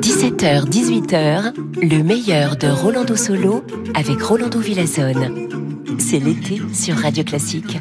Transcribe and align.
17h, 0.00 0.64
18h, 0.70 1.52
le 1.82 2.02
meilleur 2.02 2.56
de 2.56 2.68
Rolando 2.68 3.16
Solo 3.16 3.62
avec 3.94 4.22
Rolando 4.22 4.58
Villazone. 4.58 5.69
C'est 5.98 6.18
l'été 6.18 6.60
sur 6.72 6.96
Radio 6.96 7.24
Classique. 7.24 7.78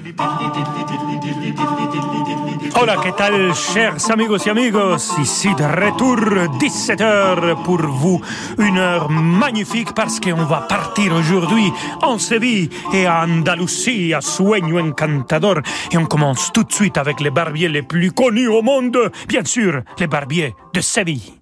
Hola, 2.75 2.97
¿qué 3.03 3.11
tal, 3.11 3.53
chers 3.53 4.09
amigos 4.11 4.45
y 4.45 4.49
amigos? 4.49 5.11
Ici 5.21 5.49
de 5.55 5.63
retour, 5.63 6.17
17h 6.59 7.63
pour 7.63 7.81
vous. 7.81 8.21
Une 8.57 8.77
heure 8.77 9.09
magnifique 9.09 9.93
parce 9.93 10.19
qu'on 10.19 10.45
va 10.45 10.61
partir 10.61 11.13
aujourd'hui 11.13 11.71
en 12.01 12.17
Séville 12.17 12.69
et 12.93 13.05
à 13.05 13.23
Andalousie, 13.23 14.13
à 14.13 14.21
Sueño 14.21 14.79
Encantador. 14.79 15.59
Et 15.91 15.97
on 15.97 16.05
commence 16.05 16.51
tout 16.53 16.63
de 16.63 16.71
suite 16.71 16.97
avec 16.97 17.19
les 17.19 17.31
barbiers 17.31 17.69
les 17.69 17.83
plus 17.83 18.11
connus 18.11 18.47
au 18.47 18.61
monde. 18.61 19.11
Bien 19.27 19.43
sûr, 19.43 19.81
les 19.99 20.07
barbiers 20.07 20.55
de 20.73 20.81
Séville. 20.81 21.33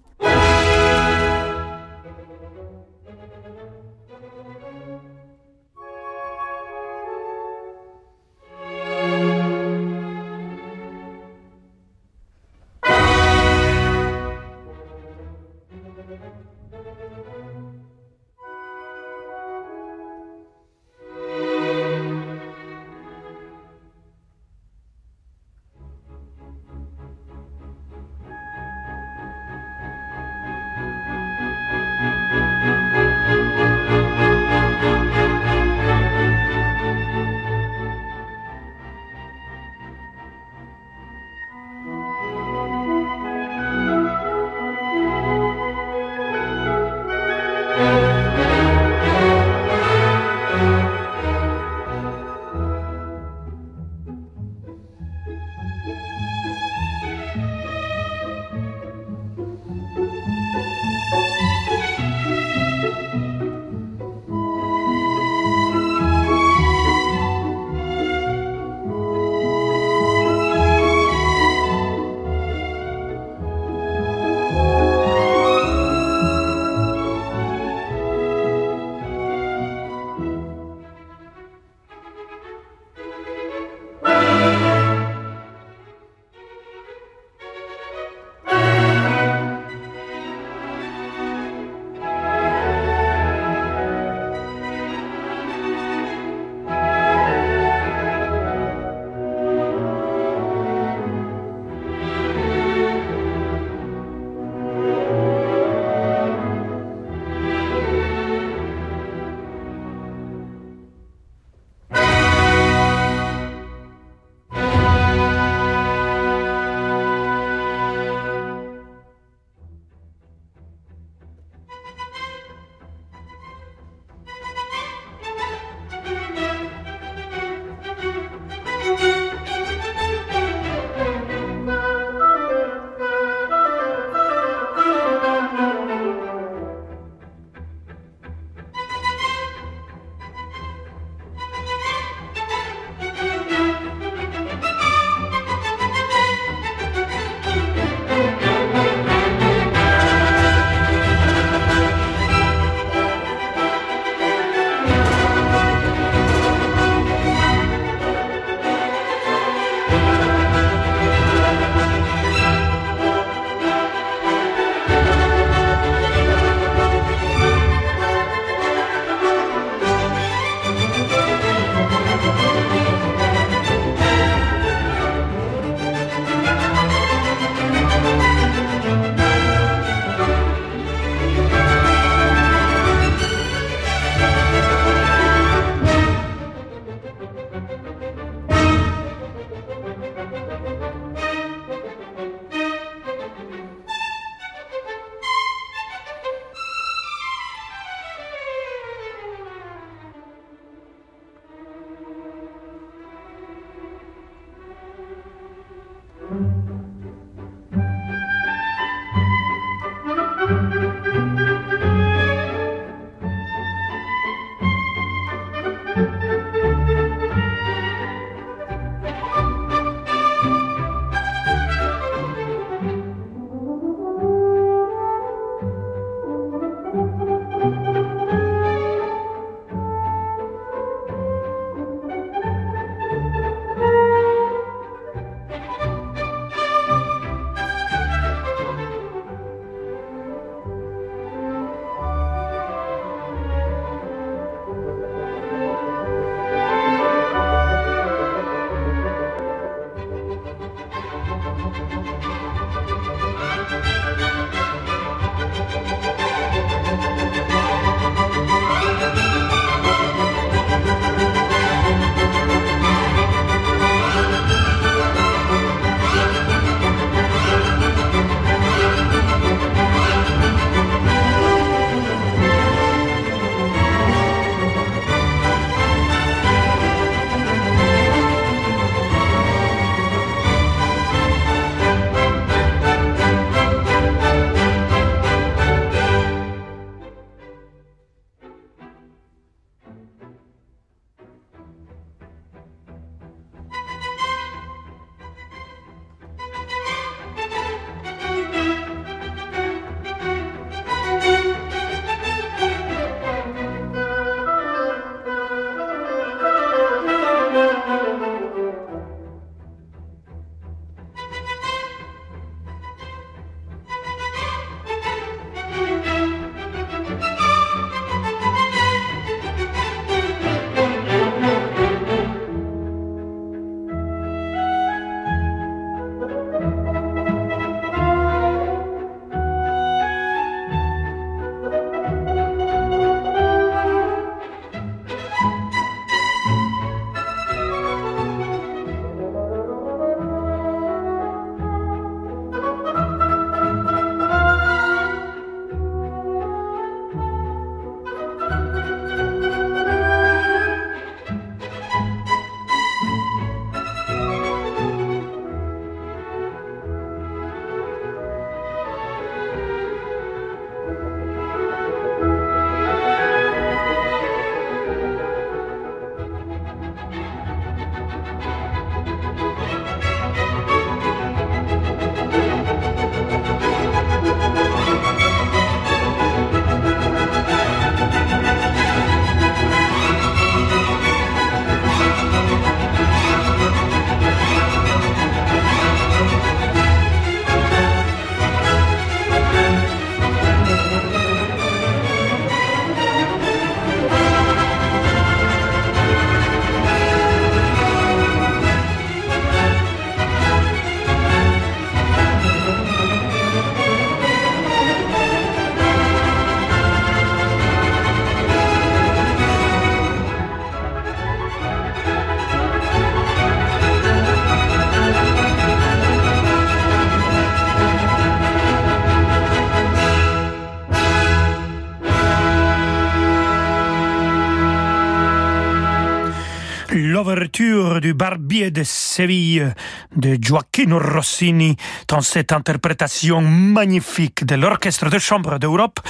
Du 428.00 428.14
Barbier 428.14 428.70
de 428.70 428.82
Séville 428.82 429.72
de 430.16 430.36
Gioacchino 430.40 430.98
Rossini 430.98 431.76
dans 432.06 432.20
cette 432.20 432.52
interprétation 432.52 433.40
magnifique 433.40 434.44
de 434.44 434.54
l'Orchestre 434.54 435.10
de 435.10 435.18
chambre 435.18 435.58
d'Europe 435.58 436.00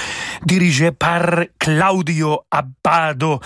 dirigé 0.45 0.91
par 0.91 1.43
Claudio 1.59 2.41
Abbado. 2.51 3.39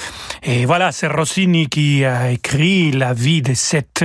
Et 0.43 0.65
voilà, 0.65 0.91
c'est 0.91 1.07
Rossini 1.07 1.67
qui 1.69 2.03
a 2.05 2.31
écrit 2.31 2.91
la 2.91 3.13
vie 3.13 3.41
de 3.41 3.53
cette 3.53 4.03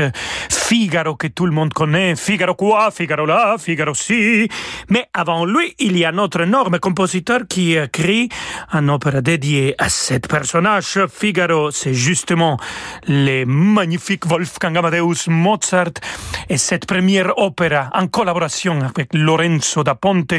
Figaro 0.50 1.16
que 1.16 1.28
tout 1.28 1.46
le 1.46 1.52
monde 1.52 1.72
connaît. 1.72 2.14
Figaro 2.14 2.54
quoi, 2.54 2.90
Figaro 2.90 3.24
là, 3.24 3.56
Figaro 3.58 3.94
si. 3.94 4.48
Mais 4.90 5.06
avant 5.14 5.44
lui, 5.46 5.74
il 5.78 5.96
y 5.96 6.04
a 6.04 6.12
notre 6.12 6.42
énorme 6.42 6.78
compositeur 6.78 7.40
qui 7.48 7.74
écrit 7.74 8.28
un 8.72 8.88
opéra 8.88 9.22
dédié 9.22 9.74
à 9.78 9.88
cet 9.88 10.28
personnage. 10.28 10.98
Figaro, 11.10 11.70
c'est 11.70 11.94
justement 11.94 12.58
le 13.06 13.44
magnifique 13.44 14.26
Wolfgang 14.28 14.76
Amadeus 14.76 15.28
Mozart 15.28 16.00
et 16.48 16.58
cette 16.58 16.86
première 16.86 17.38
opéra 17.38 17.88
en 17.94 18.06
collaboration 18.08 18.78
avec 18.82 19.14
Lorenzo 19.14 19.82
da 19.82 19.94
Ponte, 19.94 20.34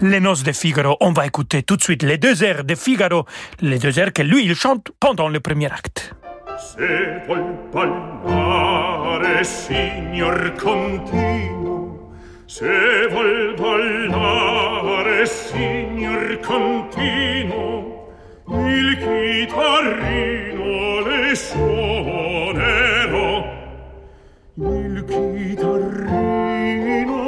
Les 0.00 0.20
Noces 0.20 0.42
de 0.42 0.52
Figaro. 0.52 0.96
On 1.00 1.12
va 1.12 1.26
écouter 1.26 1.62
tout 1.62 1.76
de 1.76 1.82
suite 1.82 2.02
les 2.02 2.16
deux 2.16 2.42
airs 2.42 2.64
de 2.64 2.74
Figaro, 2.74 3.26
les 3.60 3.78
deux 3.78 3.98
airs 3.98 4.12
que 4.12 4.22
lui, 4.22 4.44
il 4.46 4.54
chante 4.54 4.90
pendant 4.98 5.28
le 5.28 5.40
premier 5.40 5.70
acte. 5.70 6.14
Signor 9.42 10.54
continuo, 10.54 12.10
se 12.46 12.64
signor 15.26 16.40
continuo, 16.40 18.08
il 18.48 18.96
chitarrino 18.96 20.64
le 21.04 21.34
il 24.56 25.04
chitarrino 25.08 26.12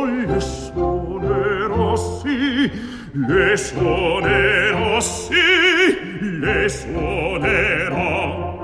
le 0.05 0.41
suonerò 0.41 1.97
sì 1.97 2.71
le 3.15 3.57
suonerò 3.57 5.01
sì 5.01 5.35
le 6.39 6.69
suonerò 6.69 8.56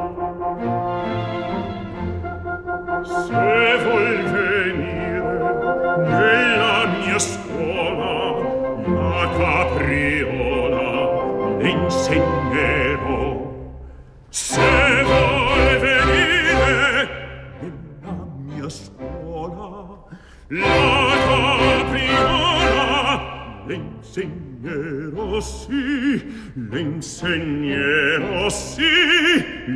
sì, 25.41 26.23
le 26.55 26.81
insegnerò, 26.81 28.49
sì, 28.49 28.83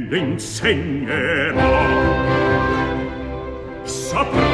le 0.08 0.18
insegnerò 0.18 1.64
saprò 3.86 4.45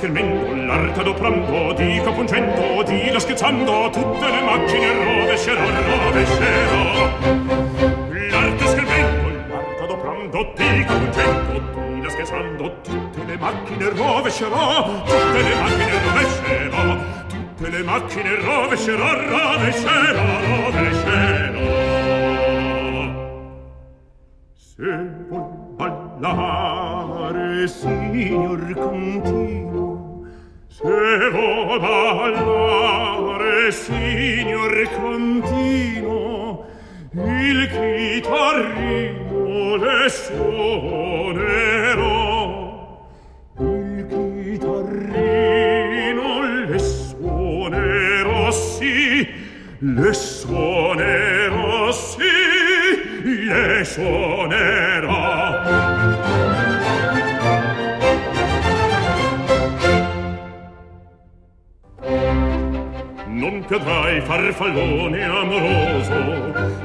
schermendo, 0.00 0.54
l'arte 0.64 1.00
adoprando, 1.00 1.74
dico 1.74 2.10
pungendo, 2.12 2.82
di 2.84 3.12
scherzando, 3.18 3.90
tutte 3.90 4.30
le 4.30 4.40
macchine 4.40 4.94
rovescerò, 4.94 5.60
rovescerò. 5.60 7.10
L'arte 8.30 8.66
schermendo, 8.66 9.28
l'arte 9.50 9.82
adoprando, 9.82 10.52
dico 10.56 10.92
pungendo, 10.94 12.00
di 12.00 12.08
scherzando, 12.08 12.80
tutte 12.80 13.24
le 13.26 13.36
macchine 13.36 13.90
rovescerò, 13.90 15.02
tutte 15.04 15.42
le 15.42 15.54
macchine 15.60 16.00
rovescerò, 16.06 16.96
tutte 17.28 17.68
le 17.68 17.82
macchine 17.82 18.34
rovescerò, 18.36 19.12
rovescerò, 19.28 20.24
rovescerò. 20.70 21.68
Se 24.54 24.88
vuol 25.28 25.44
ballare, 25.76 27.68
signor 27.68 28.72
continuo, 28.72 29.69
Se 30.82 30.88
vo 30.88 31.78
ballare, 31.78 33.70
signor 33.70 34.88
Contino, 34.94 36.64
il 37.12 37.68
chitarrino 37.68 39.44
le 39.76 40.08
suonerò. 40.08 41.58
Il 43.58 44.06
chitarrino 44.48 45.44
le 46.64 46.78
suonerò, 46.78 48.50
sì, 48.50 49.28
le 49.80 50.12
suonerò, 50.14 51.92
sì, 51.92 52.24
le 53.48 53.84
suonerò. 53.84 54.89
Non 63.50 63.64
cadrai 63.64 64.20
farfallone 64.20 65.24
amoroso 65.24 66.14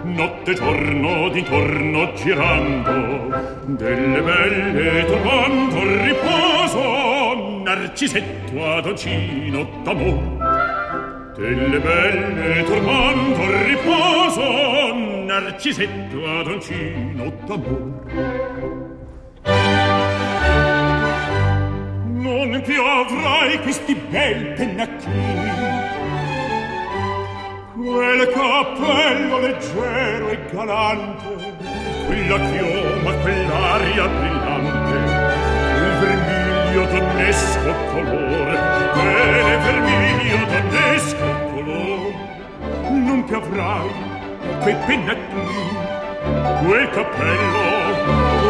Notte 0.05 0.50
e 0.50 0.53
giorno 0.55 1.29
d'intorno 1.29 2.12
girando 2.13 3.62
Delle 3.67 4.19
belle 4.19 5.05
trovando 5.05 6.01
riposo 6.01 7.62
Narcisetto 7.63 8.65
adoncino 8.65 9.69
d'amor 9.84 11.34
Delle 11.36 11.79
belle 11.79 12.63
trovando 12.63 13.63
riposo 13.63 14.93
narcisetto 15.25 16.39
adoncino 16.39 17.31
d'amor 17.45 18.74
non 22.25 22.62
più 22.62 22.81
avrai 22.81 23.60
questi 23.62 23.95
bel 23.95 24.53
pennacchini 24.53 25.84
quel 27.95 28.27
cappello 28.27 29.39
leggero 29.39 30.27
e 30.27 30.39
galante 30.51 31.53
quella 32.05 32.39
chioma, 32.51 33.13
quell'aria 33.21 34.07
brillante 34.07 34.97
il 35.79 35.93
vermiglio 36.01 36.85
donnesco 36.87 37.73
colore 37.93 38.59
quel 38.91 39.59
vermiglio 39.61 40.37
donnesco 40.45 41.27
colore. 41.53 42.13
Non 42.89 43.23
più 43.23 43.35
avrai 43.37 43.89
quei 44.61 44.75
pennacchini, 44.85 45.77
quel 46.65 46.89
cappello, 46.89 47.63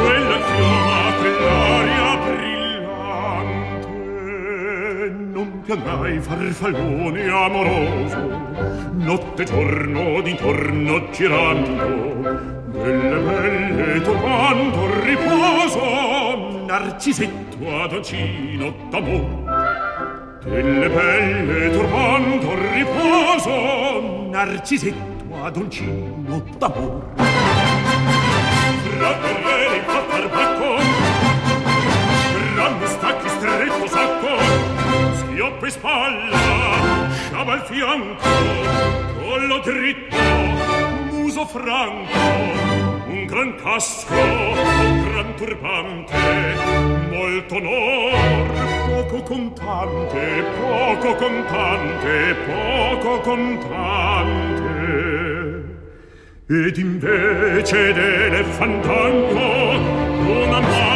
quella 0.01 0.37
chioma, 0.55 1.13
quell'aria 1.19 2.14
piangai 5.65 6.19
farfallone 6.19 7.27
amoroso 7.27 8.19
notte 8.93 9.41
e 9.41 9.45
giorno 9.45 10.21
d'intorno 10.21 11.09
girando 11.09 12.63
delle 12.67 13.19
belle 13.19 14.01
turbando 14.01 15.01
riposo 15.01 16.65
narcisetto 16.67 17.81
adoncino 17.81 18.75
d'amor 18.91 20.39
delle 20.43 20.87
belle 20.87 21.71
turbando 21.71 22.53
riposo 22.71 24.29
narcisetto 24.29 25.43
adoncino 25.43 26.43
d'amor 26.59 27.44
in 35.65 35.71
spalla, 35.71 37.09
sciaba 37.27 37.53
al 37.53 37.65
fianco, 37.65 38.29
collo 39.19 39.59
dritto, 39.59 40.17
muso 41.11 41.45
franco, 41.45 42.19
un 43.07 43.25
gran 43.25 43.55
casco, 43.55 44.13
un 44.13 45.03
gran 45.09 45.35
turbante 45.35 46.85
molto 47.09 47.55
onor 47.55 48.45
poco 48.87 49.23
contante 49.23 50.43
poco 50.59 51.15
contante 51.15 52.35
poco 52.45 53.19
contante. 53.21 54.63
Ed 56.47 56.77
invece 56.77 57.93
d'elefantango 57.93 59.79
una 60.27 60.59
marcia 60.59 60.94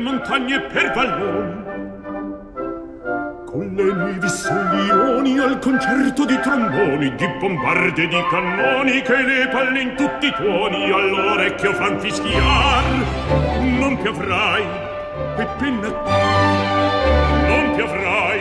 montagne 0.00 0.60
per 0.60 0.92
valloni 0.92 1.70
con 3.50 3.72
le 3.74 3.82
nuovi 3.82 4.28
solioni 4.28 5.38
al 5.38 5.58
concerto 5.58 6.24
di 6.24 6.38
tromboni, 6.38 7.12
di 7.16 7.28
bombarde 7.40 8.06
di 8.06 8.24
cannoni 8.30 9.02
che 9.02 9.16
le 9.16 9.48
palle 9.48 9.80
in 9.80 9.96
tutti 9.96 10.26
i 10.26 10.32
tuoni 10.32 10.88
all'orecchio 10.92 11.72
fan 11.72 11.98
fischiar. 11.98 12.84
Non 13.60 13.98
piovrai, 14.00 14.62
e 15.36 15.46
penna, 15.58 15.88
non 17.48 17.72
piovrai, 17.74 18.40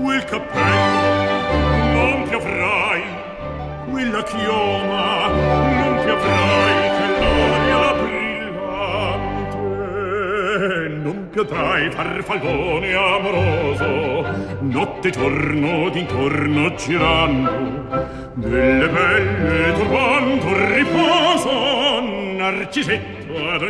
quel 0.00 0.24
cappello, 0.24 1.58
non 1.92 2.28
piovrai, 2.28 3.02
quella 3.90 4.22
chioma, 4.22 5.26
non 5.26 6.04
piovrai, 6.04 6.73
piotrai 11.34 11.90
tra 11.90 12.04
farfallone 12.04 12.94
amoroso. 12.94 14.22
Notte 14.60 15.10
giorno 15.10 15.88
d'intorno 15.90 16.72
girando 16.76 18.30
delle 18.34 18.88
belle 18.88 19.72
turbando 19.72 20.74
riposo 20.74 22.00
narcisetto 22.36 23.50
ad 23.50 23.62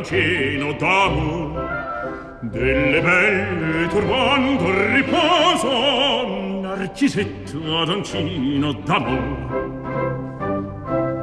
d'amor 0.76 2.38
delle 2.42 3.00
belle 3.00 3.87
turbando 3.88 4.92
riposo 4.92 6.61
narcisetto 6.61 7.78
ad 7.80 7.88
d'amor 8.85 9.73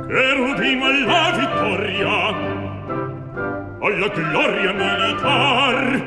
che 0.08 0.14
Cherubino 0.14 0.86
alla 0.86 1.32
vittoria 1.38 2.61
alla 3.84 4.08
gloria 4.10 4.74
militar 4.74 6.04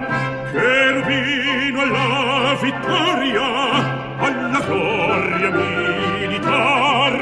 cherubino 0.52 1.80
alla 1.82 2.54
vittoria 2.62 3.46
alla 4.26 4.60
gloria 4.68 5.50
militar 5.50 7.14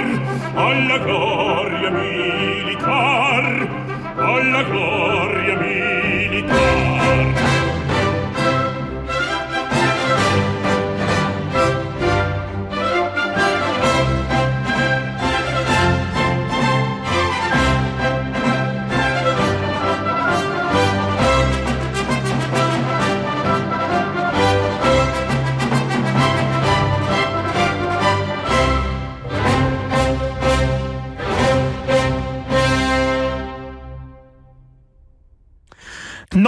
alla 0.54 0.98
gloria 0.98 1.90
militar 1.90 3.44
alla 4.16 4.62
gloria 4.62 5.56
militar. 5.56 7.51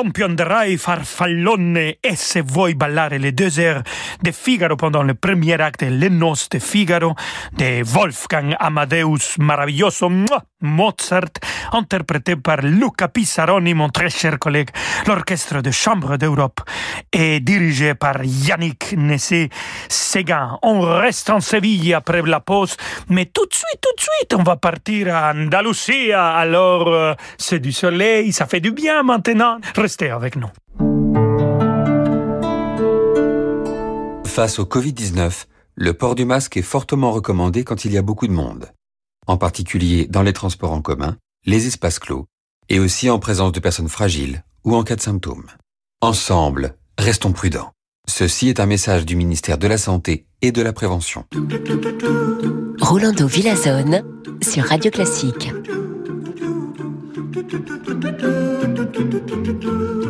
Non 0.04 0.12
pionderai 0.12 0.76
farfallone 0.76 1.96
e 1.99 2.14
se 2.14 2.42
vuoi 2.42 2.75
ballare 2.75 3.18
les 3.18 3.32
deux 3.32 3.58
heures 3.58 3.82
de 4.20 4.32
Figaro 4.32 4.76
pendant 4.76 5.02
le 5.02 5.14
premier 5.14 5.58
acte 5.58 5.80
Les 5.80 6.11
Noces 6.11 6.50
de 6.50 6.58
Figaro 6.58 7.14
de 7.56 7.82
Wolfgang 7.82 8.54
Amadeus 8.58 9.38
maravilloso 9.38 10.11
Mozart 10.61 11.40
interprété 11.73 12.37
par 12.37 12.62
Luca 12.62 13.08
Pissaroni 13.08 13.73
mon 13.73 13.88
très 13.88 14.11
cher 14.11 14.38
collègue 14.38 14.68
l'orchestre 15.06 15.62
de 15.62 15.70
chambre 15.70 16.18
d'Europe 16.18 16.61
et 17.12 17.40
dirigé 17.40 17.94
par 17.94 18.23
Yannick 18.25 18.94
Nessé-Séguin. 18.96 20.58
On 20.62 20.80
reste 20.80 21.30
en 21.30 21.40
Séville 21.40 21.94
après 21.94 22.23
la 22.23 22.40
pause 22.40 22.76
mais 23.08 23.26
tout 23.26 23.46
de 23.46 23.54
suite 23.54 23.80
tout 23.80 23.94
de 23.96 24.00
suite 24.00 24.34
on 24.38 24.42
va 24.42 24.56
partir 24.56 25.14
à 25.14 25.32
Andalusia 25.32 26.34
alors 26.34 26.88
euh, 26.88 27.14
c'est 27.38 27.61
du 27.61 27.73
soleil 27.73 28.32
ça 28.32 28.46
fait 28.46 28.61
du 28.61 28.73
bien 28.73 29.02
maintenant 29.02 29.58
avec 30.02 30.36
nous. 30.36 30.50
Face 34.26 34.58
au 34.58 34.64
Covid-19, 34.64 35.46
le 35.76 35.94
port 35.94 36.14
du 36.14 36.24
masque 36.24 36.56
est 36.56 36.62
fortement 36.62 37.12
recommandé 37.12 37.64
quand 37.64 37.84
il 37.84 37.92
y 37.92 37.98
a 37.98 38.02
beaucoup 38.02 38.26
de 38.26 38.32
monde, 38.32 38.72
en 39.26 39.36
particulier 39.36 40.06
dans 40.06 40.22
les 40.22 40.32
transports 40.32 40.72
en 40.72 40.82
commun, 40.82 41.16
les 41.46 41.66
espaces 41.66 41.98
clos, 41.98 42.26
et 42.68 42.80
aussi 42.80 43.10
en 43.10 43.18
présence 43.18 43.52
de 43.52 43.60
personnes 43.60 43.88
fragiles 43.88 44.42
ou 44.64 44.74
en 44.74 44.82
cas 44.82 44.96
de 44.96 45.00
symptômes. 45.00 45.50
Ensemble, 46.00 46.74
restons 46.98 47.32
prudents. 47.32 47.70
Ceci 48.08 48.48
est 48.48 48.60
un 48.60 48.66
message 48.66 49.06
du 49.06 49.16
ministère 49.16 49.58
de 49.58 49.66
la 49.66 49.78
Santé 49.78 50.26
et 50.42 50.52
de 50.52 50.62
la 50.62 50.72
Prévention. 50.72 51.24
Rolando 52.80 53.26
Villazone 53.26 54.02
sur 54.42 54.64
Radio 54.64 54.90
Classique. 54.90 55.50
En 59.14 60.03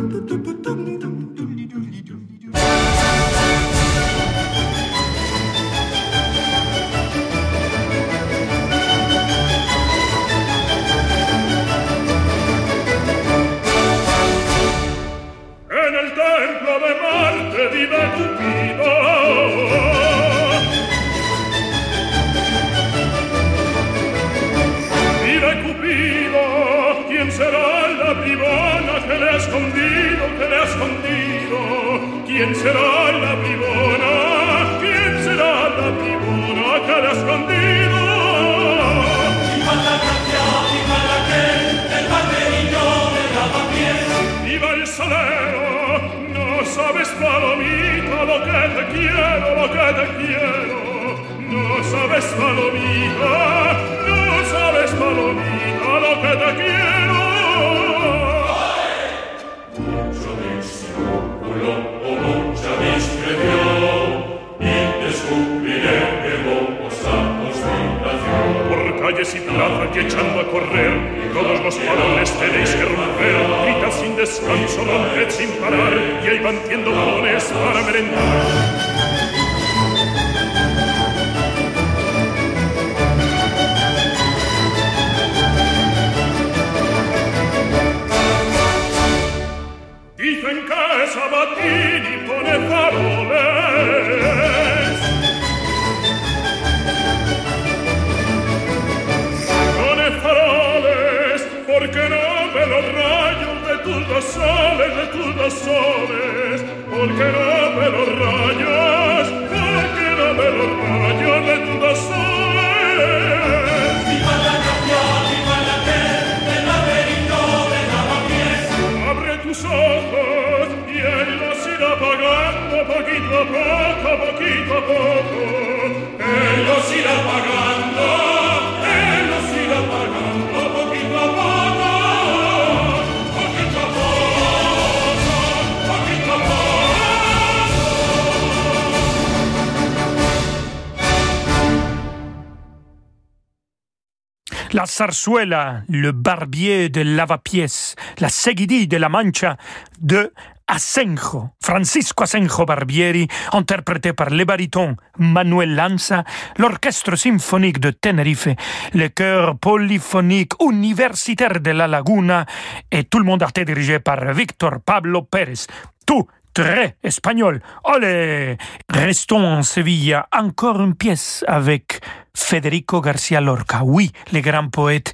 la 144.75 144.85
zarzuela, 144.85 145.83
le 145.87 146.11
barbier 146.11 146.89
de 146.89 147.01
lavapiés, 147.01 147.95
la 148.19 148.27
seguidille 148.27 148.87
de 148.87 148.97
la 148.97 149.07
Mancha 149.07 149.57
de 149.99 150.33
Asenjo, 150.67 151.51
Francisco 151.61 152.23
Asenjo 152.23 152.65
Barbieri, 152.65 153.27
interprété 153.53 154.13
par 154.13 154.29
le 154.31 154.45
baryton 154.45 154.95
Manuel 155.19 155.75
Lanza, 155.75 156.23
l'orchestre 156.57 157.15
symphonique 157.15 157.79
de 157.79 157.91
Tenerife, 157.91 158.49
le 158.93 159.07
chœur 159.09 159.57
polyphonique 159.59 160.53
universitaire 160.59 161.59
de 161.59 161.71
La 161.71 161.87
Laguna 161.87 162.45
et 162.91 163.03
tout 163.03 163.19
le 163.19 163.25
monde 163.25 163.43
a 163.43 163.49
été 163.49 163.63
dirigé 163.63 163.99
par 163.99 164.33
Victor 164.33 164.79
Pablo 164.83 165.21
Pérez. 165.21 165.67
Tout 166.05 166.27
très 166.55 166.95
espagnol. 167.03 167.61
Allez, 167.83 168.57
restons 168.89 169.45
en 169.45 169.61
Séville. 169.61 170.19
Encore 170.31 170.81
une 170.81 170.95
pièce 170.95 171.43
avec 171.47 171.99
Federico 172.33 173.01
Garcia 173.01 173.41
Lorca. 173.41 173.81
Oui, 173.83 174.11
le 174.31 174.39
grand 174.39 174.69
poète 174.69 175.13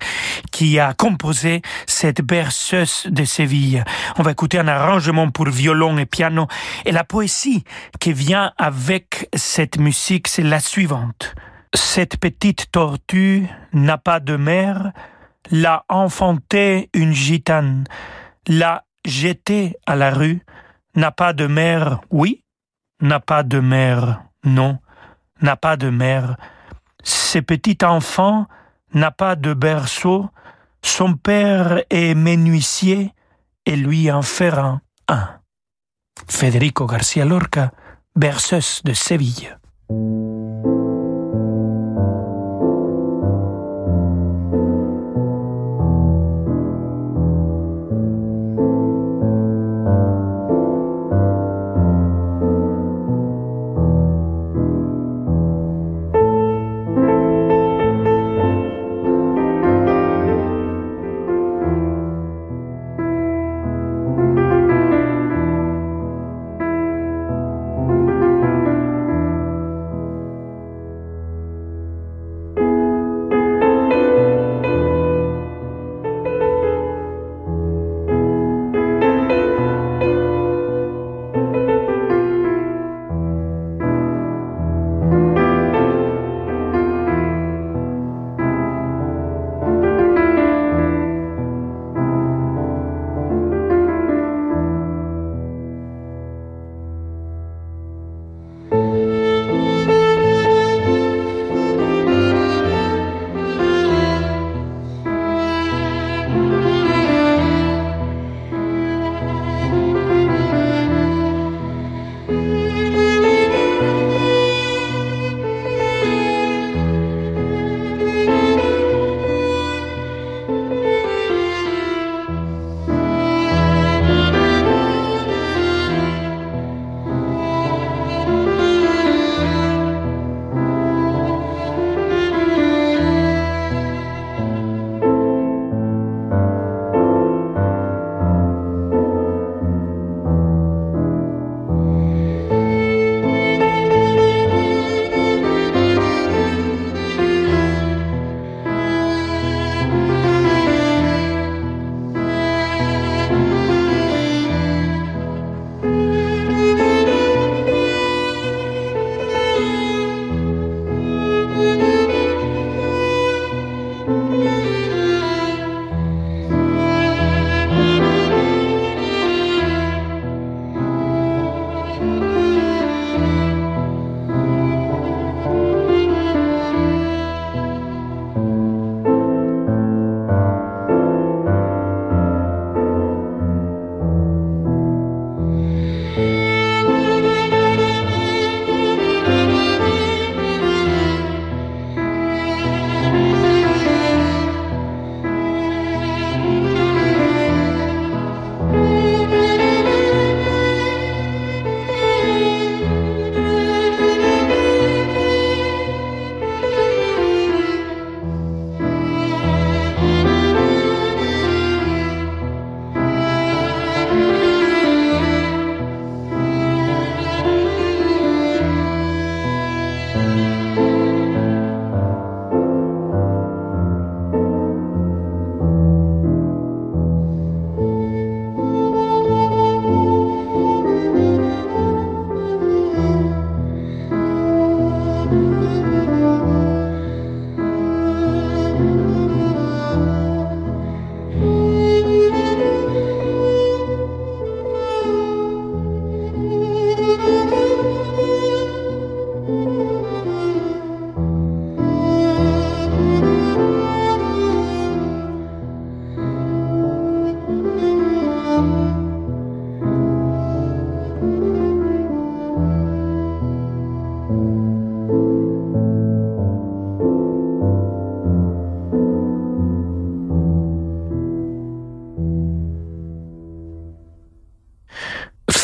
qui 0.52 0.80
a 0.80 0.94
composé 0.94 1.62
cette 1.88 2.22
berceuse 2.22 3.08
de 3.10 3.26
Séville. 3.26 3.84
On 4.18 4.24
va 4.24 4.32
écouter 4.32 4.60
un 4.60 4.68
arrangement 4.68 5.32
pour 5.32 5.50
violon 5.50 5.98
et 5.98 6.06
piano. 6.06 6.48
Et 6.86 6.92
la 6.92 7.04
poésie 7.04 7.64
qui 8.00 8.14
vient 8.14 8.54
avec 8.58 9.28
cette 9.34 9.80
musique, 9.80 10.28
c'est 10.28 10.44
la 10.44 10.60
suivante. 10.60 11.34
Cette 11.74 12.18
petite 12.18 12.72
tortue 12.72 13.48
n'a 13.74 13.98
pas 13.98 14.20
de 14.20 14.36
mère, 14.36 14.92
l'a 15.50 15.86
enfanté 15.90 16.90
une 16.94 17.14
gitane, 17.14 17.86
l'a 18.48 18.84
jetée 19.06 19.76
à 19.88 19.96
la 19.96 20.12
rue, 20.12 20.42
n'a 20.96 21.12
pas 21.12 21.34
de 21.34 21.48
mère, 21.48 22.02
oui, 22.10 22.44
n'a 23.02 23.20
pas 23.20 23.44
de 23.44 23.60
mère, 23.60 24.24
non, 24.44 24.80
n'a 25.42 25.56
pas 25.56 25.78
de 25.78 25.90
mère. 25.90 26.38
Ce 27.04 27.40
petit 27.40 27.78
enfant 27.84 28.48
n'a 28.94 29.12
pas 29.12 29.36
de 29.36 29.54
berceau, 29.54 30.30
son 30.84 31.14
père 31.14 31.84
est 31.90 32.16
menuisier 32.16 33.14
et 33.66 33.76
lui 33.76 34.12
en 34.12 34.22
fera 34.22 34.82
un. 35.08 35.30
Federico 36.28 36.86
Garcia 36.86 37.26
Lorca, 37.26 37.72
berceuse 38.16 38.82
de 38.84 38.94
Séville. 38.94 39.56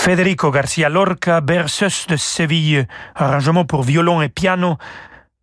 Federico 0.07 0.51
Garcia 0.51 0.87
Lorca, 0.87 1.41
berceuse 1.41 2.07
de 2.07 2.15
Séville, 2.15 2.87
arrangement 3.13 3.65
pour 3.65 3.83
violon 3.83 4.21
et 4.21 4.29
piano, 4.29 4.77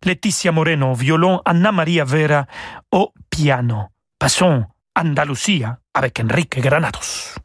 Laetitia 0.03 0.51
Moreno, 0.51 0.95
violon, 0.95 1.39
Anna 1.45 1.71
Maria 1.71 2.03
Vera 2.03 2.47
au 2.91 3.13
piano. 3.29 3.89
Passons 4.17 4.65
Andalusia 4.95 5.77
avec 5.93 6.19
Enrique 6.19 6.59
Granados. 6.61 7.35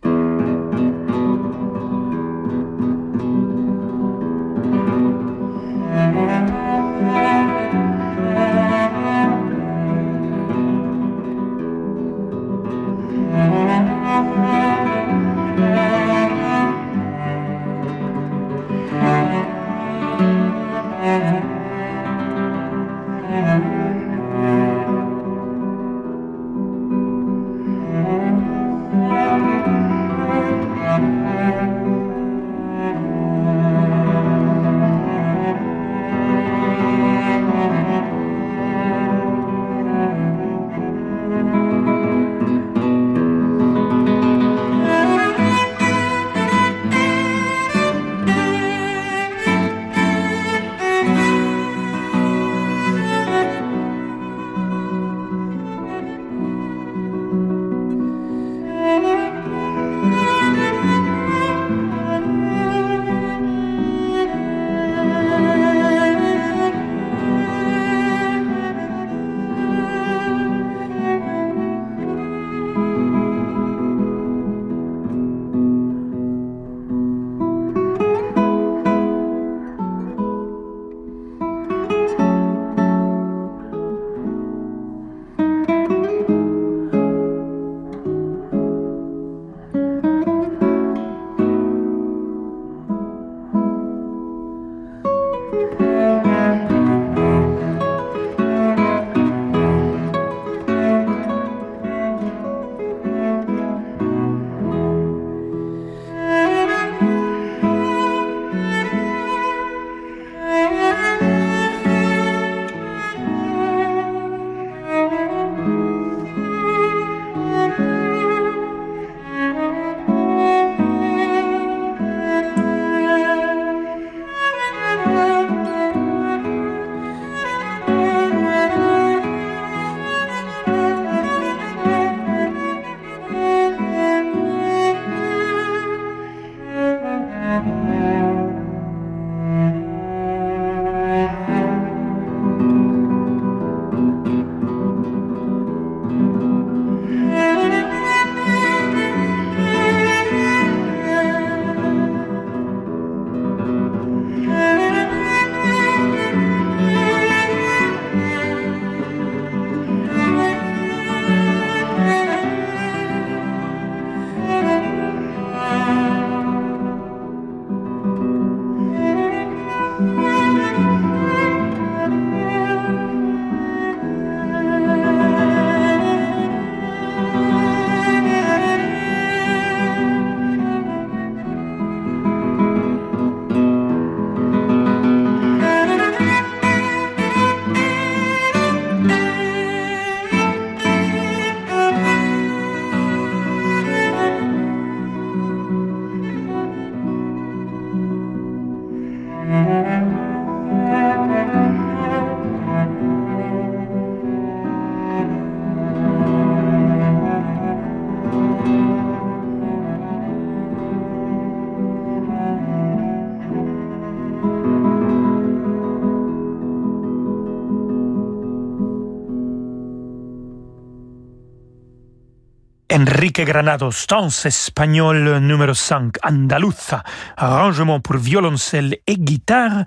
Enrique 222.92 223.44
Granados, 223.44 224.07
danse 224.09 224.46
espagnole 224.46 225.38
numéro 225.38 225.74
5, 225.74 226.16
Andaluza, 226.24 227.05
arrangement 227.37 228.00
pour 228.00 228.16
violoncelle 228.16 228.96
et 229.07 229.16
guitare. 229.16 229.85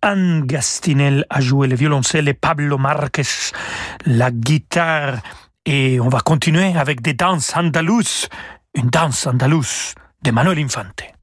Anne 0.00 0.46
Gastinel 0.46 1.26
a 1.28 1.40
joué 1.40 1.68
le 1.68 1.76
violoncelle 1.76 2.34
Pablo 2.34 2.78
Marquez 2.78 3.52
la 4.06 4.30
guitare. 4.30 5.18
Et 5.66 6.00
on 6.00 6.08
va 6.08 6.20
continuer 6.20 6.74
avec 6.74 7.02
des 7.02 7.12
danses 7.12 7.54
andalouses, 7.54 8.28
une 8.74 8.88
danse 8.88 9.26
andalouse 9.26 9.94
de 10.22 10.30
Manuel 10.30 10.58
Infante. 10.60 11.17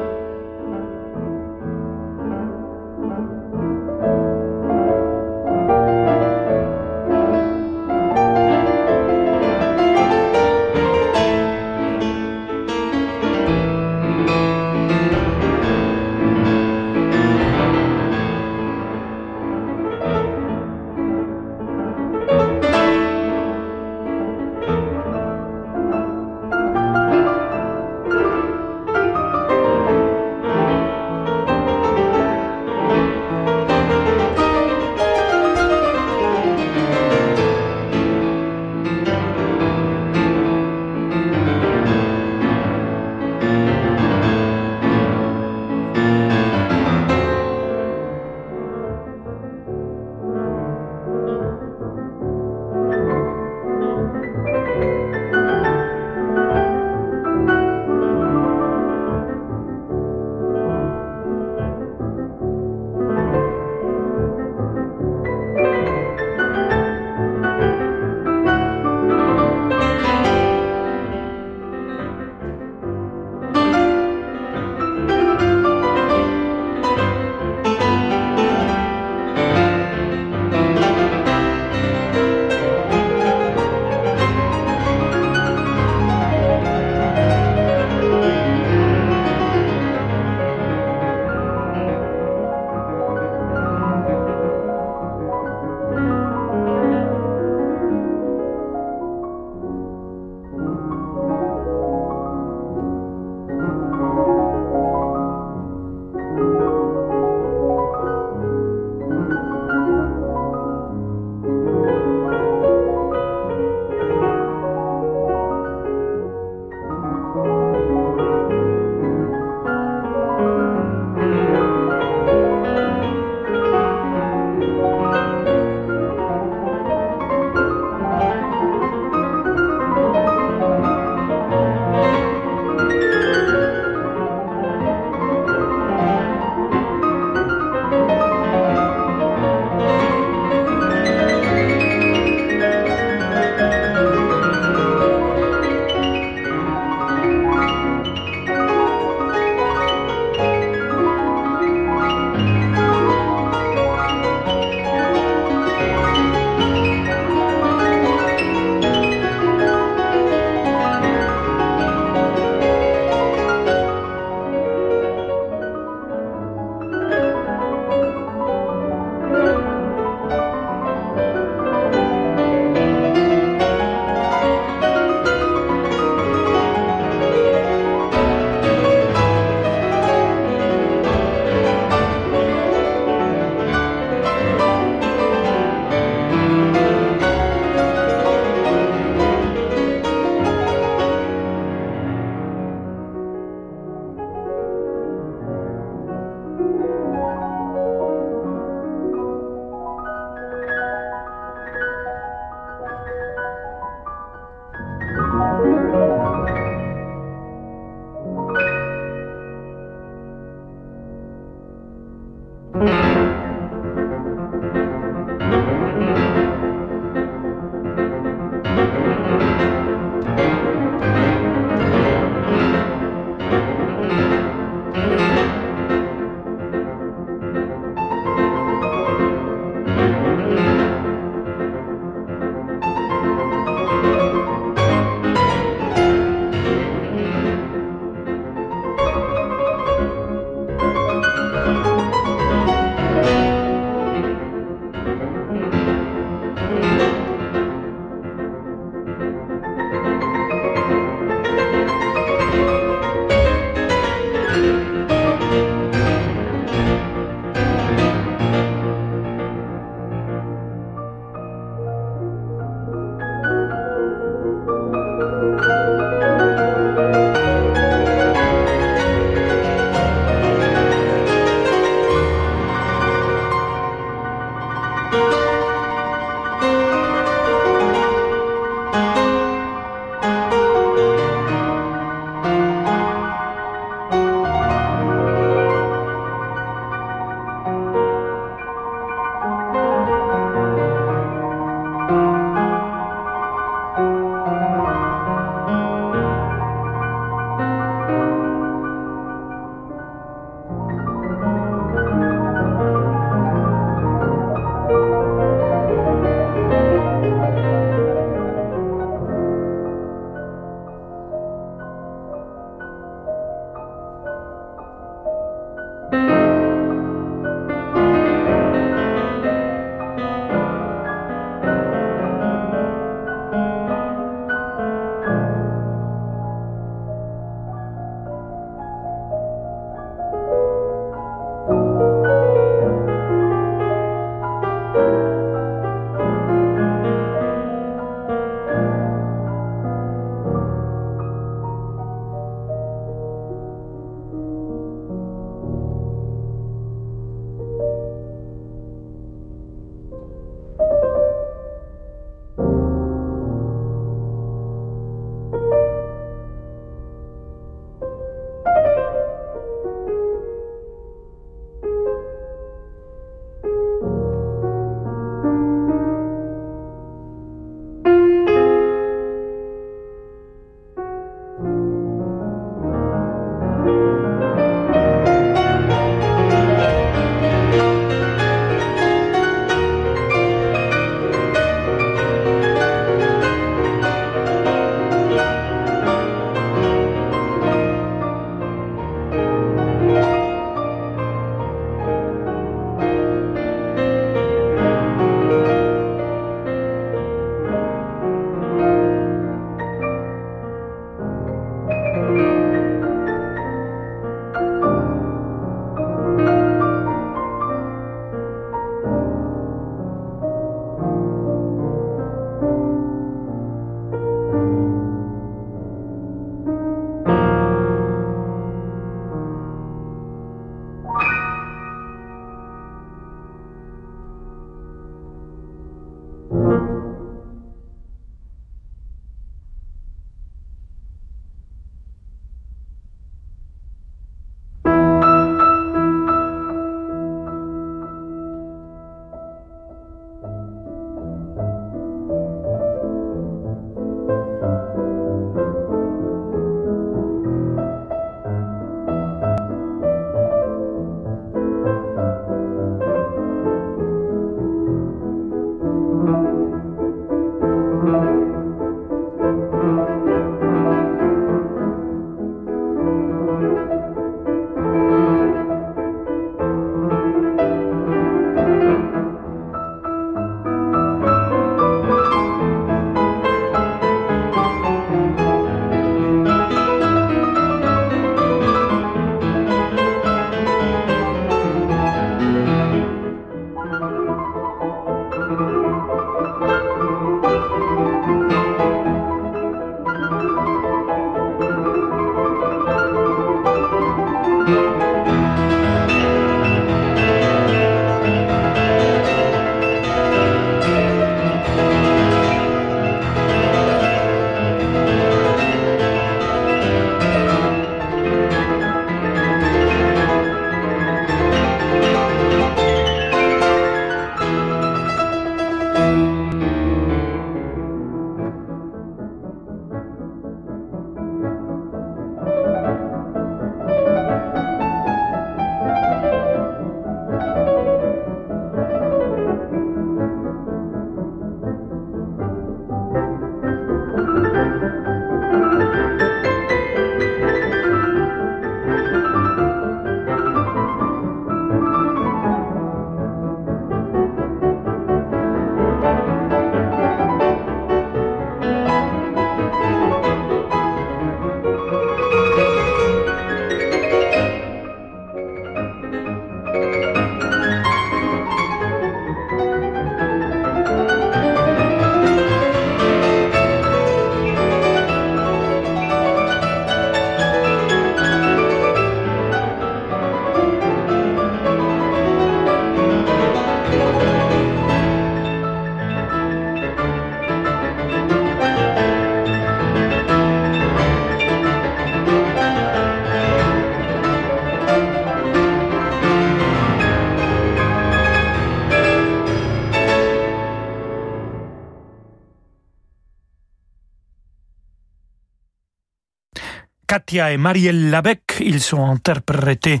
Et 597.38 597.58
Marielle 597.58 598.08
Labec. 598.08 598.56
Ils 598.60 598.94
ont 598.94 599.10
interprété 599.10 600.00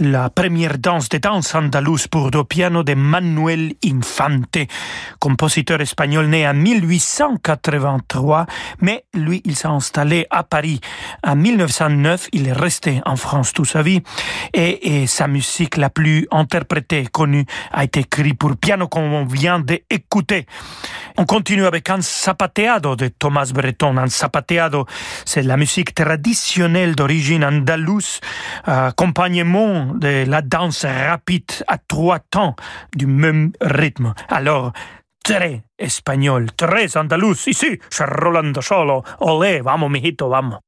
la 0.00 0.30
première 0.30 0.78
danse 0.78 1.10
de 1.10 1.18
danse 1.18 1.54
andalouse 1.54 2.08
pour 2.08 2.30
deux 2.30 2.44
piano 2.44 2.82
de 2.82 2.94
Manuel 2.94 3.74
Infante, 3.84 4.58
compositeur 5.18 5.80
espagnol 5.82 6.26
né 6.26 6.48
en 6.48 6.54
1883, 6.54 8.46
mais 8.80 9.04
lui, 9.12 9.42
il 9.44 9.54
s'est 9.56 9.68
installé 9.68 10.26
à 10.30 10.42
Paris 10.42 10.80
en 11.22 11.36
1909. 11.36 12.28
Il 12.32 12.48
est 12.48 12.52
resté 12.52 13.02
en 13.04 13.16
France 13.16 13.52
toute 13.52 13.68
sa 13.68 13.82
vie 13.82 14.00
et, 14.54 15.02
et 15.02 15.06
sa 15.06 15.28
musique 15.28 15.76
la 15.76 15.90
plus 15.90 16.26
interprétée, 16.30 17.06
connue, 17.12 17.44
a 17.70 17.84
été 17.84 18.00
écrite 18.00 18.38
pour 18.38 18.56
piano 18.56 18.88
qu'on 18.88 19.26
vient 19.26 19.60
d'écouter. 19.60 20.46
On 21.18 21.26
continue 21.26 21.66
avec 21.66 21.90
un 21.90 22.00
zapateado 22.00 22.96
de 22.96 23.08
Thomas 23.08 23.50
Breton. 23.52 23.98
Un 23.98 24.06
zapateado, 24.06 24.86
c'est 25.26 25.42
la 25.42 25.58
musique 25.58 25.94
traditionnelle 25.94 26.94
d'origine 26.94 27.44
andalouse, 27.44 28.20
accompagnement 28.64 29.89
de 29.94 30.24
la 30.26 30.42
danse 30.42 30.84
rapide 30.84 31.52
à 31.66 31.78
trois 31.78 32.18
temps 32.18 32.54
du 32.94 33.06
même 33.06 33.52
rythme. 33.60 34.14
Alors, 34.28 34.72
très 35.22 35.62
espagnol, 35.78 36.52
très 36.56 36.96
andaluz. 36.96 37.46
Ici, 37.46 37.78
c'est 37.88 38.04
Rolando 38.04 38.60
Solo. 38.62 39.02
Olé, 39.20 39.60
vamos, 39.60 39.90
mijito, 39.90 40.28
vamos. 40.28 40.60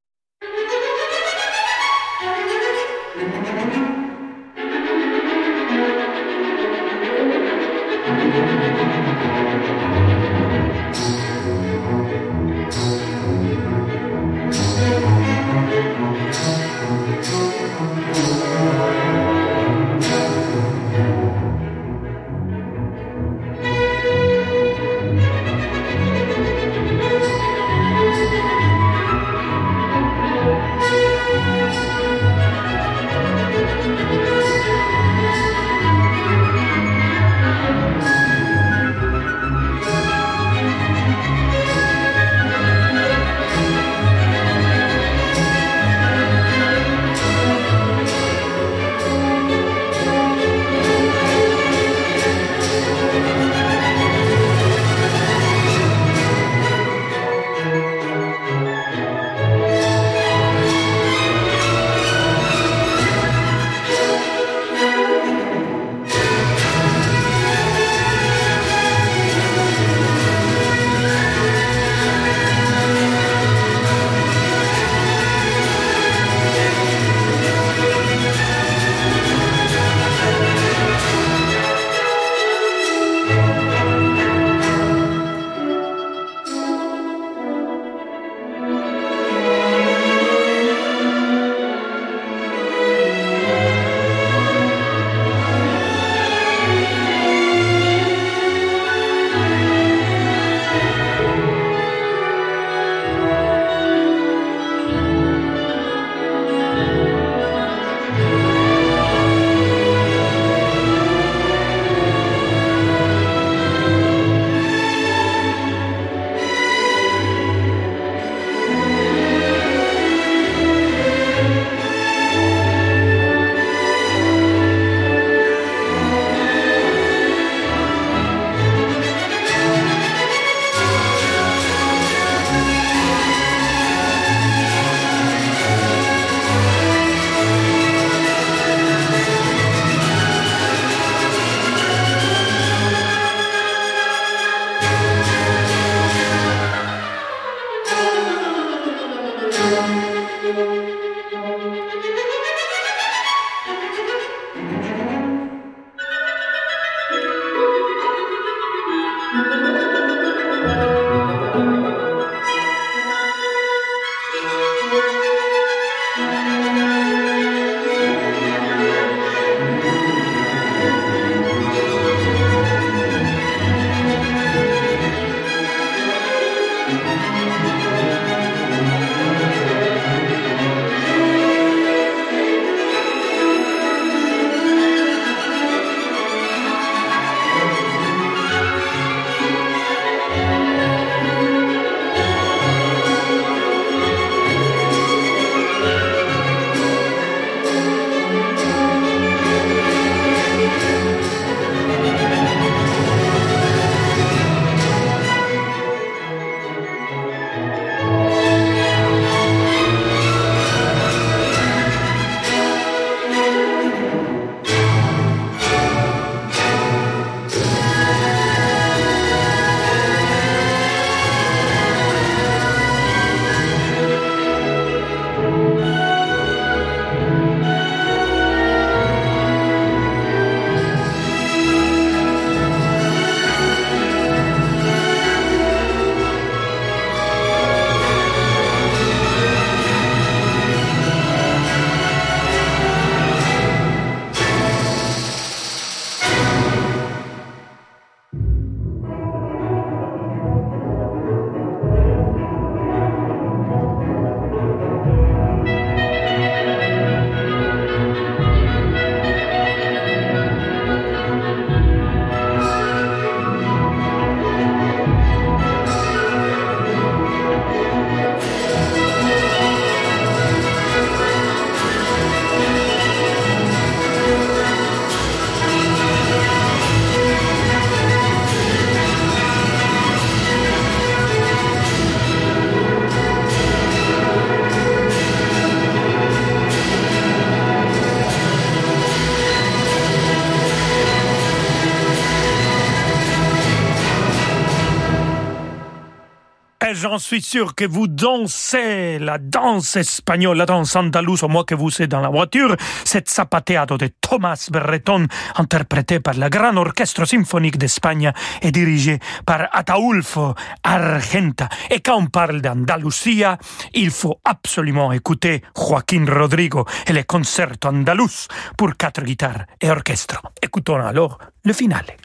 Ouais, 296.82 296.96
j'en 296.96 297.18
suis 297.18 297.40
sûr 297.40 297.76
que 297.76 297.84
vous 297.84 298.08
dansez 298.08 299.20
la 299.20 299.38
danse 299.38 299.94
espagnole, 299.94 300.56
la 300.56 300.66
danse 300.66 300.96
andalouse, 300.96 301.44
au 301.44 301.48
moins 301.48 301.62
que 301.62 301.76
vous 301.76 302.02
êtes 302.02 302.10
dans 302.10 302.20
la 302.20 302.28
voiture. 302.28 302.74
Cette 303.04 303.30
zapateado 303.30 303.96
de 303.96 304.08
Thomas 304.20 304.68
Berreton, 304.68 305.28
interprété 305.54 306.18
par 306.18 306.34
la 306.34 306.50
Grand 306.50 306.76
Orchestre 306.76 307.24
Symphonique 307.24 307.78
d'Espagne 307.78 308.32
et 308.62 308.72
dirigé 308.72 309.20
par 309.46 309.68
Ataulfo 309.70 310.54
Argenta. 310.82 311.68
Et 311.88 312.00
quand 312.00 312.16
on 312.16 312.26
parle 312.26 312.60
d'Andalusia, 312.60 313.58
il 313.94 314.10
faut 314.10 314.40
absolument 314.44 315.12
écouter 315.12 315.62
Joaquín 315.76 316.28
Rodrigo 316.28 316.84
et 317.06 317.12
les 317.12 317.24
concertos 317.24 317.90
andalous 317.90 318.48
pour 318.76 318.96
quatre 318.96 319.22
guitares 319.22 319.66
et 319.80 319.88
orchestre. 319.88 320.42
Écoutons 320.60 320.96
alors 320.96 321.38
le 321.64 321.74
finale. 321.74 322.16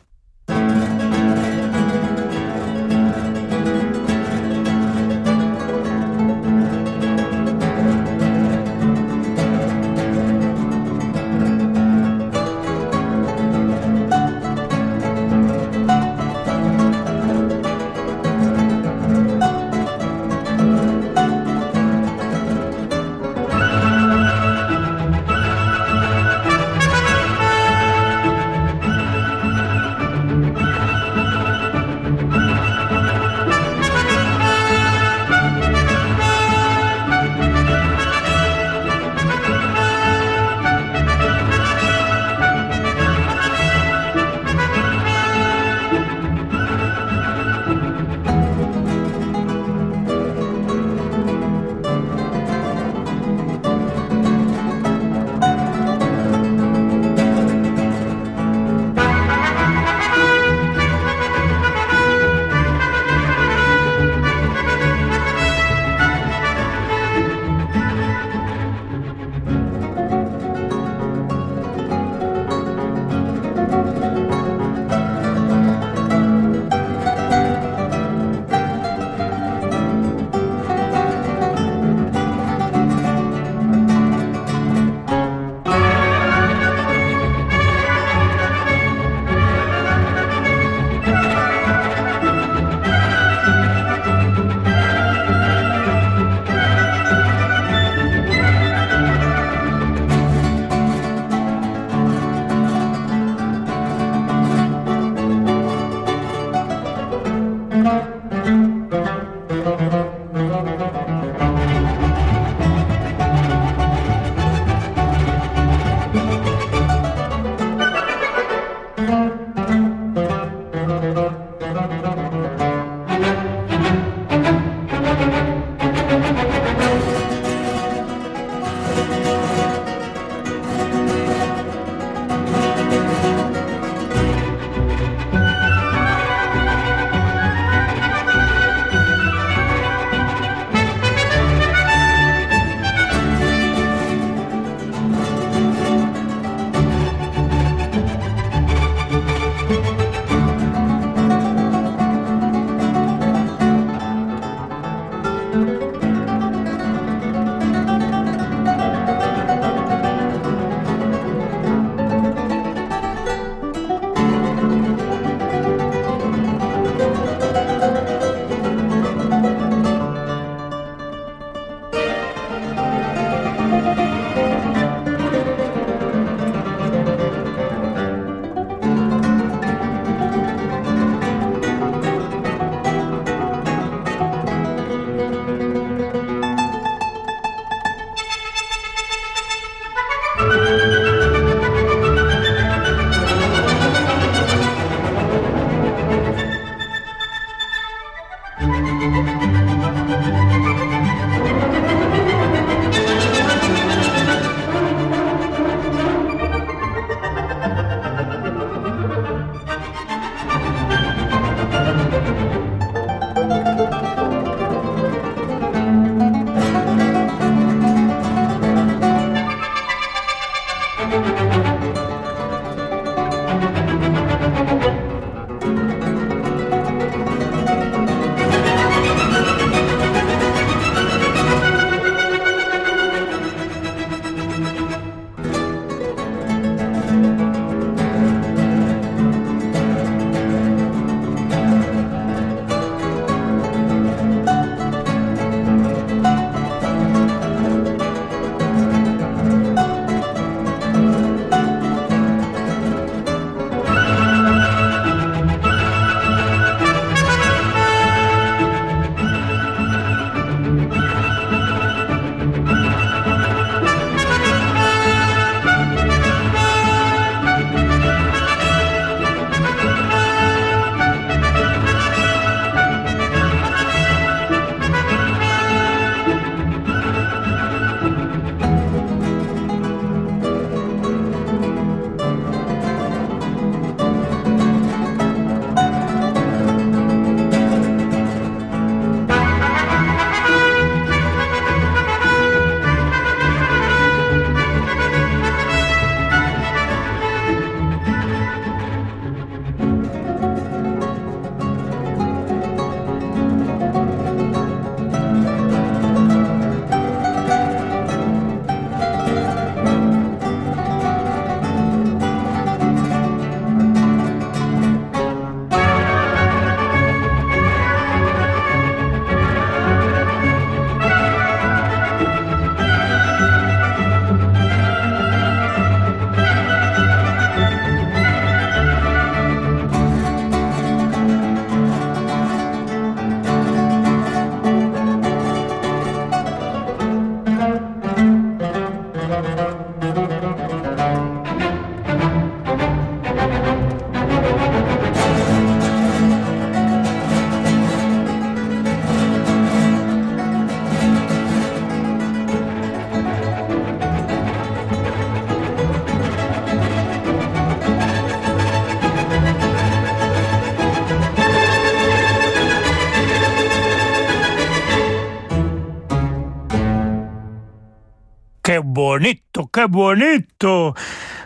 Bonito 369.85 370.95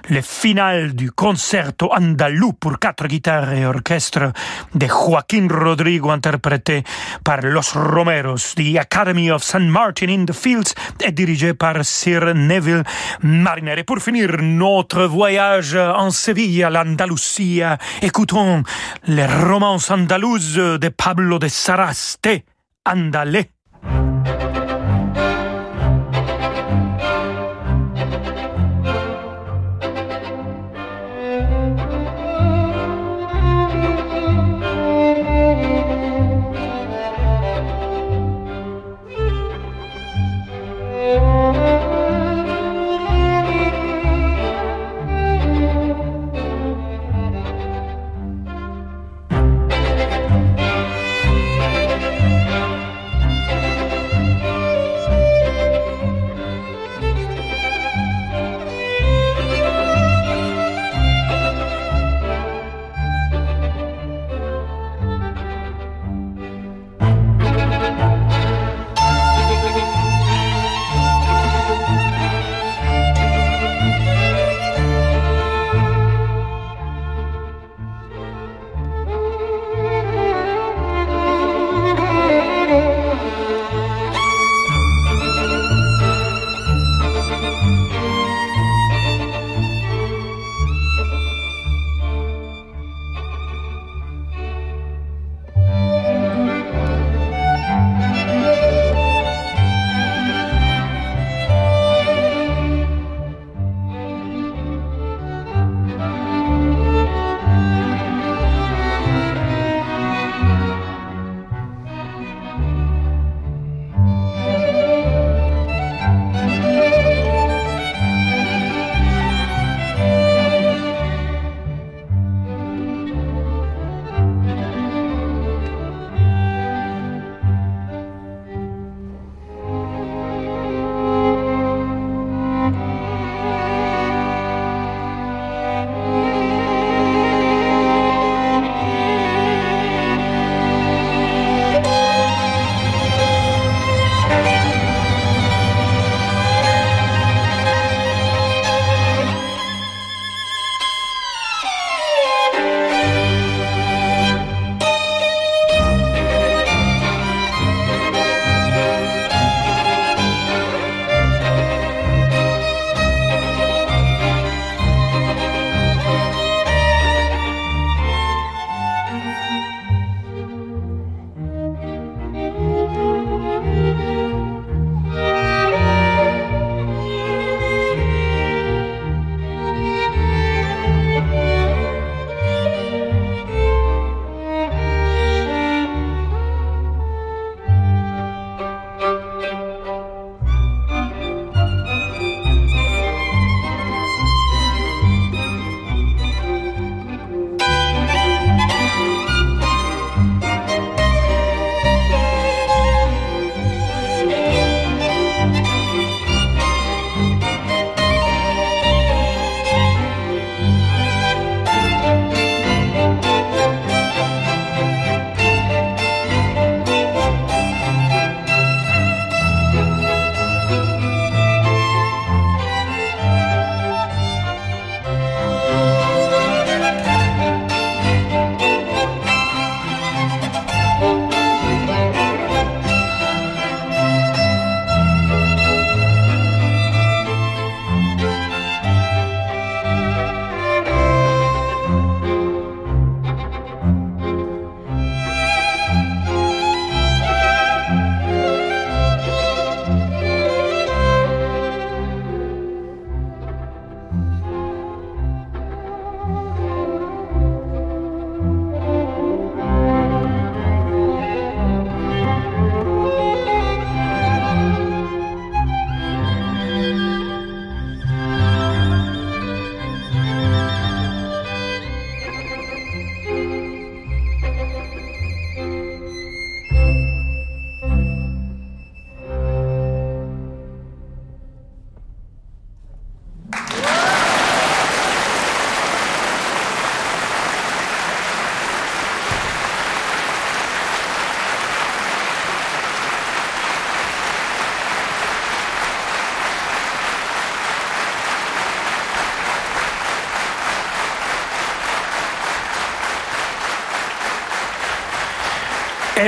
Le 0.10 0.22
final 0.22 0.94
du 0.94 1.12
concerto 1.12 1.90
andalou 1.94 2.54
pour 2.54 2.80
quatre 2.80 3.08
guitares 3.08 3.54
et 3.54 3.66
orchestre 3.66 4.32
de 4.74 4.88
Joaquín 4.88 5.48
Rodrigo 5.52 6.10
interprété 6.10 6.84
par 7.24 7.42
Los 7.42 7.74
Romeros. 7.74 8.56
The 8.56 8.78
Academy 8.78 9.32
of 9.32 9.44
St. 9.44 9.70
Martin 9.70 10.10
in 10.10 10.26
the 10.26 10.34
Fields 10.34 10.74
est 11.04 11.12
dirigé 11.12 11.54
par 11.54 11.86
Sir 11.86 12.34
Neville 12.34 12.84
Mariner. 13.22 13.76
Et 13.78 13.84
pour 13.84 14.00
finir 14.00 14.38
notre 14.42 15.04
voyage 15.04 15.76
en 15.76 16.10
Séville, 16.10 16.64
à 16.64 16.70
l'Andalousie, 16.70 17.62
écoutons 18.02 18.64
les 19.08 19.28
romances 19.28 19.92
andalouses 19.92 20.56
de 20.56 20.90
Pablo 20.90 21.38
de 21.38 21.48
Saraste, 21.48 22.30
Andalé. 22.86 23.50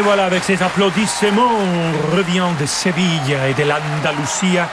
Voilà, 0.04 0.26
avec 0.26 0.44
ces 0.44 0.62
applaudissements, 0.62 1.42
on 1.42 2.16
revient 2.16 2.46
de 2.60 2.66
Séville 2.66 3.38
et 3.50 3.54
de 3.54 3.68
l'Andalusia. 3.68 4.70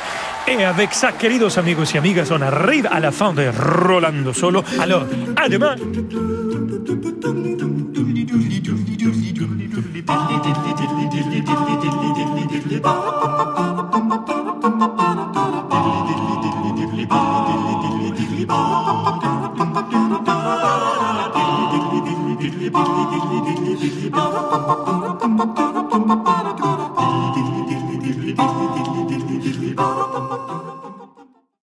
Et 0.49 0.65
avec 0.65 0.93
ça, 0.93 1.13
queridos 1.13 1.59
amigos 1.59 1.85
y 1.95 1.99
amigas, 1.99 2.31
on 2.33 2.43
arrive 2.43 2.89
à 2.91 3.01
la 3.01 3.13
fin 3.13 3.33
de 3.33 3.47
Rolando 3.87 4.33
Solo. 4.33 4.65
Alors, 4.81 5.05
à 5.37 5.49
demain! 5.49 5.77